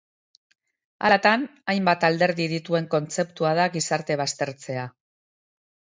Halatan, 1.09 1.43
hainbat 1.73 2.07
alderdi 2.09 2.49
dituen 2.55 2.89
kontzeptua 2.97 3.55
da 3.63 3.71
gizarte 3.77 4.19
baztertzea. 4.23 4.91